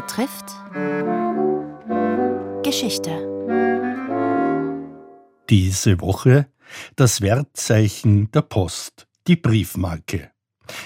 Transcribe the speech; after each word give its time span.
betrifft 0.00 0.56
Geschichte. 2.64 3.10
Diese 5.50 6.00
Woche 6.00 6.46
das 6.96 7.20
Wertzeichen 7.20 8.30
der 8.30 8.42
Post, 8.42 9.06
die 9.26 9.36
Briefmarke. 9.36 10.30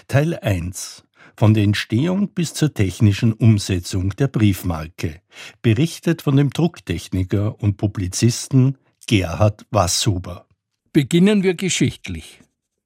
Teil 0.08 0.36
1 0.38 1.04
von 1.36 1.54
der 1.54 1.62
Entstehung 1.62 2.30
bis 2.30 2.54
zur 2.54 2.74
technischen 2.74 3.32
Umsetzung 3.32 4.10
der 4.16 4.28
Briefmarke, 4.28 5.20
berichtet 5.62 6.22
von 6.22 6.36
dem 6.36 6.50
Drucktechniker 6.50 7.60
und 7.60 7.76
Publizisten 7.76 8.78
Gerhard 9.06 9.66
Wasshuber. 9.70 10.46
Beginnen 10.92 11.42
wir 11.42 11.54
geschichtlich. 11.54 12.40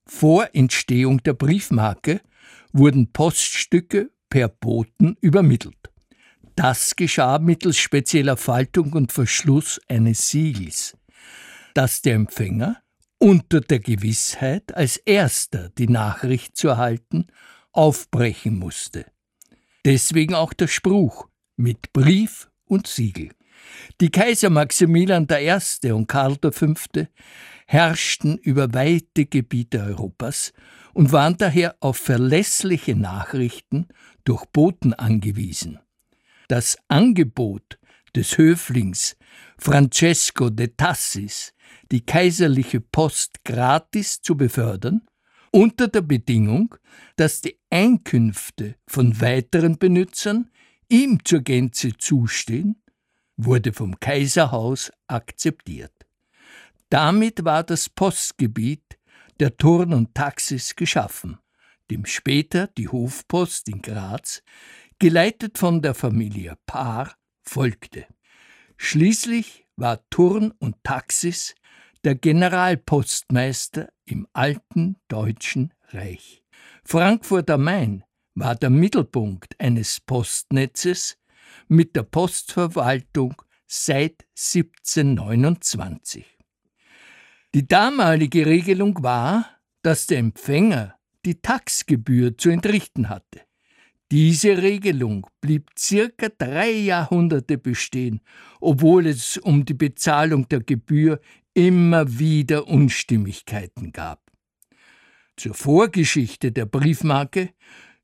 Vor 0.07 0.49
Entstehung 0.53 1.23
der 1.23 1.35
Briefmarke 1.35 2.21
wurden 2.73 3.13
Poststücke 3.13 4.11
per 4.29 4.49
Boten 4.49 5.17
übermittelt. 5.21 5.79
Das 6.59 6.97
geschah 6.97 7.39
mittels 7.39 7.79
spezieller 7.79 8.37
Faltung 8.37 8.93
und 8.95 9.13
Verschluss 9.13 9.81
eines 9.87 10.29
Siegels, 10.29 10.97
das 11.73 12.03
der 12.03 12.17
Empfänger 12.17 12.83
unter 13.19 13.61
der 13.61 13.79
Gewissheit, 13.79 14.75
als 14.75 14.97
erster 14.97 15.69
die 15.79 15.87
Nachricht 15.87 16.57
zu 16.57 16.67
erhalten, 16.67 17.29
aufbrechen 17.71 18.59
musste. 18.59 19.07
Deswegen 19.85 20.35
auch 20.35 20.53
der 20.53 20.67
Spruch 20.67 21.29
mit 21.57 21.93
Brief 21.93 22.51
und 22.65 22.89
Siegel. 22.89 23.31
Die 24.01 24.11
Kaiser 24.11 24.51
Maximilian 24.51 25.29
I. 25.31 25.93
und 25.93 26.09
Karl 26.09 26.39
V. 26.43 26.75
herrschten 27.69 28.37
über 28.37 28.75
weite 28.75 29.27
Gebiete 29.27 29.79
Europas 29.79 30.53
und 30.93 31.13
waren 31.13 31.37
daher 31.37 31.77
auf 31.79 31.99
verlässliche 31.99 32.97
Nachrichten 32.97 33.87
durch 34.25 34.45
Boten 34.47 34.93
angewiesen. 34.93 35.79
Das 36.49 36.79
Angebot 36.89 37.79
des 38.17 38.39
Höflings 38.39 39.17
Francesco 39.59 40.49
de 40.49 40.69
Tassis, 40.69 41.53
die 41.93 42.01
kaiserliche 42.01 42.81
Post 42.81 43.45
gratis 43.45 44.23
zu 44.23 44.35
befördern, 44.35 45.03
unter 45.51 45.89
der 45.89 46.01
Bedingung, 46.01 46.75
dass 47.17 47.43
die 47.43 47.59
Einkünfte 47.69 48.77
von 48.87 49.21
weiteren 49.21 49.79
Benutzern 49.79 50.51
ihm 50.89 51.23
zur 51.23 51.41
Gänze 51.41 51.97
zustehen, 51.99 52.83
wurde 53.37 53.75
vom 53.75 54.01
Kaiserhaus 54.01 54.91
akzeptiert. 55.07 55.93
Damit 56.89 57.45
war 57.45 57.63
das 57.63 57.91
Postgebiet 57.91 58.99
der 59.39 59.55
Turn 59.59 59.93
und 59.93 60.15
Taxis 60.15 60.75
geschaffen, 60.75 61.39
dem 61.91 62.07
später 62.07 62.69
die 62.69 62.89
Hofpost 62.89 63.69
in 63.69 63.83
Graz, 63.83 64.43
geleitet 64.99 65.59
von 65.59 65.81
der 65.81 65.95
Familie 65.95 66.57
Paar, 66.67 67.15
folgte. 67.43 68.07
Schließlich 68.77 69.67
war 69.77 70.01
Turn 70.11 70.53
und 70.59 70.83
Taxis 70.83 71.55
der 72.05 72.15
Generalpostmeister 72.15 73.89
im 74.05 74.27
alten 74.33 74.97
Deutschen 75.09 75.73
Reich. 75.91 76.43
Frankfurt 76.85 77.51
am 77.51 77.65
Main 77.65 78.05
war 78.35 78.55
der 78.55 78.71
Mittelpunkt 78.71 79.59
eines 79.61 80.01
Postnetzes 80.01 81.19
mit 81.67 81.97
der 81.97 82.05
Postverwaltung 82.05 83.41
seit 83.67 84.27
1729. 84.37 86.25
Die 87.55 87.67
damalige 87.67 88.47
Regelung 88.47 89.03
war, 89.03 89.47
dass 89.83 90.07
der 90.07 90.19
Empfänger 90.19 90.99
die 91.25 91.41
Taxgebühr 91.41 92.37
zu 92.37 92.51
entrichten 92.51 93.09
hatte. 93.09 93.48
Diese 94.11 94.63
Regelung 94.63 95.27
blieb 95.43 95.71
circa 95.79 96.29
drei 96.31 96.71
Jahrhunderte 96.71 97.59
bestehen, 97.59 98.21
obwohl 98.59 99.07
es 99.07 99.37
um 99.37 99.67
die 99.67 99.75
Bezahlung 99.75 100.49
der 100.49 100.61
Gebühr 100.61 101.21
immer 101.53 102.19
wieder 102.19 102.69
Unstimmigkeiten 102.69 103.93
gab. 103.93 104.23
Zur 105.37 105.55
Vorgeschichte 105.55 106.53
der 106.53 106.65
Briefmarke 106.65 107.51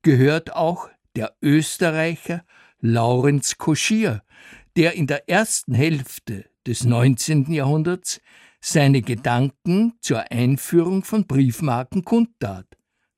gehört 0.02 0.54
auch 0.54 0.90
der 1.16 1.34
Österreicher 1.40 2.44
Laurenz 2.80 3.56
Koschier, 3.56 4.22
der 4.76 4.92
in 4.92 5.06
der 5.06 5.28
ersten 5.28 5.74
Hälfte 5.74 6.44
des 6.66 6.84
19. 6.84 7.50
Jahrhunderts 7.50 8.20
seine 8.60 9.00
Gedanken 9.00 9.94
zur 10.00 10.30
Einführung 10.30 11.02
von 11.02 11.26
Briefmarken 11.26 12.04
kundtat, 12.04 12.66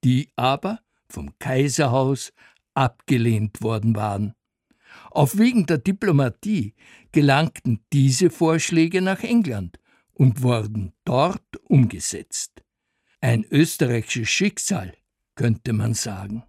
die 0.05 0.29
aber 0.37 0.81
vom 1.09 1.37
Kaiserhaus 1.39 2.33
abgelehnt 2.77 3.63
worden 3.63 3.97
waren. 3.97 4.35
Auf 5.11 5.39
Wegen 5.39 5.67
der 5.67 5.79
Diplomatie 5.79 6.75
gelangten 7.13 7.81
diese 7.93 8.31
Vorschläge 8.31 9.01
nach 9.01 9.23
England 9.23 9.79
und 10.13 10.43
wurden 10.43 10.93
dort 11.05 11.57
umgesetzt. 11.65 12.63
Ein 13.21 13.45
österreichisches 13.51 14.29
Schicksal, 14.29 14.95
könnte 15.35 15.73
man 15.73 15.95
sagen. 15.95 16.45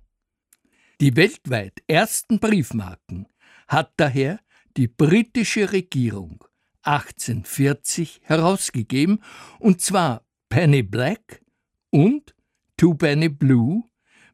Die 0.99 1.16
weltweit 1.16 1.83
ersten 1.87 2.39
Briefmarken 2.39 3.27
hat 3.67 3.93
daher 3.97 4.39
die 4.77 4.87
britische 4.87 5.71
Regierung 5.71 6.43
1840 6.83 8.21
herausgegeben, 8.23 9.21
und 9.59 9.81
zwar 9.81 10.25
Penny 10.49 10.83
Black 10.83 11.43
und 11.89 12.33
Two 12.77 12.95
Penny 12.95 13.29
Blue 13.29 13.83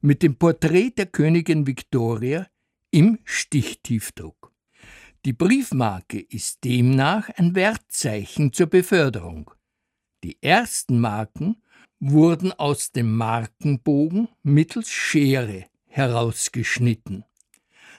mit 0.03 0.21
dem 0.21 0.35
Porträt 0.35 0.91
der 0.97 1.05
Königin 1.05 1.65
Victoria 1.65 2.47
im 2.91 3.19
Stichtiefdruck. 3.23 4.51
Die 5.25 5.31
Briefmarke 5.31 6.19
ist 6.19 6.65
demnach 6.65 7.29
ein 7.37 7.55
Wertzeichen 7.55 8.51
zur 8.51 8.67
Beförderung. 8.67 9.51
Die 10.25 10.37
ersten 10.43 10.99
Marken 10.99 11.63
wurden 12.01 12.51
aus 12.51 12.91
dem 12.91 13.15
Markenbogen 13.15 14.27
mittels 14.43 14.89
Schere 14.89 15.67
herausgeschnitten. 15.85 17.23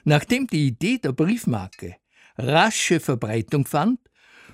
Nachdem 0.03 0.45
die 0.45 0.67
Idee 0.67 0.99
der 0.99 1.13
Briefmarke 1.13 1.95
rasche 2.37 2.99
Verbreitung 2.99 3.65
fand, 3.65 3.99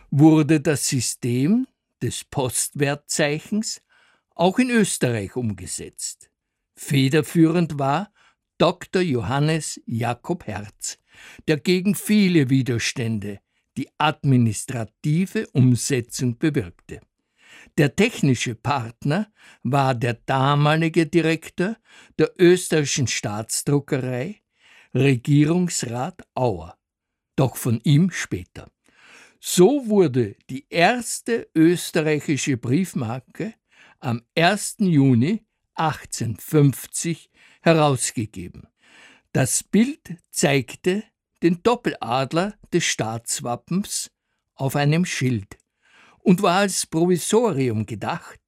wurde 0.09 0.61
das 0.61 0.87
System 0.87 1.67
des 2.01 2.23
Postwertzeichens 2.23 3.81
auch 4.35 4.57
in 4.57 4.69
Österreich 4.69 5.35
umgesetzt. 5.35 6.30
Federführend 6.83 7.77
war 7.77 8.11
Dr. 8.57 9.03
Johannes 9.03 9.79
Jakob 9.85 10.47
Herz, 10.47 10.97
der 11.47 11.57
gegen 11.57 11.93
viele 11.93 12.49
Widerstände 12.49 13.39
die 13.77 13.87
administrative 13.99 15.47
Umsetzung 15.53 16.39
bewirkte. 16.39 16.99
Der 17.77 17.95
technische 17.95 18.55
Partner 18.55 19.31
war 19.61 19.93
der 19.93 20.15
damalige 20.25 21.05
Direktor 21.05 21.77
der 22.17 22.31
österreichischen 22.39 23.07
Staatsdruckerei, 23.07 24.41
Regierungsrat 24.93 26.27
Auer, 26.33 26.77
doch 27.35 27.57
von 27.57 27.79
ihm 27.83 28.09
später. 28.09 28.71
So 29.39 29.87
wurde 29.87 30.35
die 30.49 30.65
erste 30.67 31.47
österreichische 31.55 32.57
Briefmarke 32.57 33.53
am 33.99 34.23
1. 34.35 34.77
Juni 34.79 35.45
1850 35.75 37.29
herausgegeben. 37.61 38.67
Das 39.33 39.63
Bild 39.63 40.17
zeigte 40.29 41.03
den 41.41 41.63
Doppeladler 41.63 42.55
des 42.73 42.85
Staatswappens 42.85 44.11
auf 44.55 44.75
einem 44.75 45.05
Schild 45.05 45.57
und 46.19 46.41
war 46.41 46.59
als 46.59 46.85
Provisorium 46.85 47.85
gedacht, 47.85 48.39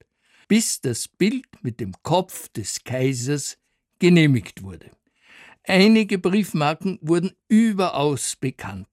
bis 0.48 0.82
das 0.82 1.08
Bild 1.08 1.48
mit 1.62 1.80
dem 1.80 1.94
Kopf 2.04 2.50
des 2.50 2.84
Kaisers 2.84 3.58
genehmigt 4.00 4.62
wurde. 4.62 4.92
Einige 5.66 6.18
Briefmarken 6.18 7.00
wurden 7.02 7.32
überaus 7.48 8.36
bekannt. 8.36 8.90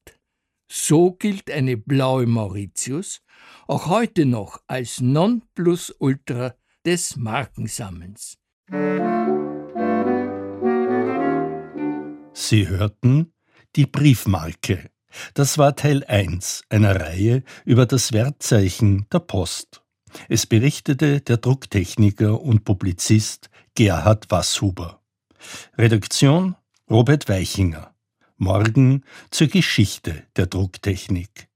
So 0.69 1.13
gilt 1.13 1.51
eine 1.51 1.77
blaue 1.77 2.27
Mauritius 2.27 3.21
auch 3.67 3.87
heute 3.87 4.25
noch 4.25 4.61
als 4.69 5.01
Nonplusultra 5.01 6.55
des 6.85 7.17
Markensammelns. 7.17 8.39
Sie 12.33 12.69
hörten 12.69 13.33
die 13.77 13.87
Briefmarke. 13.87 14.91
Das 15.35 15.59
war 15.59 15.77
Teil 15.77 16.05
1 16.05 16.63
einer 16.69 16.99
Reihe 16.99 17.43
über 17.65 17.87
das 17.87 18.13
Wertzeichen 18.13 19.07
der 19.13 19.19
Post. 19.21 19.83
Es 20.29 20.47
berichtete 20.47 21.21
der 21.21 21.37
Drucktechniker 21.37 22.41
und 22.41 22.65
Publizist 22.65 23.51
Gerhard 23.75 24.31
Wasshuber. 24.31 25.03
Redaktion 25.77 26.57
Robert 26.89 27.29
Weichinger. 27.29 27.95
Morgen 28.37 29.05
zur 29.31 29.49
Geschichte 29.49 30.25
der 30.37 30.47
Drucktechnik. 30.47 31.50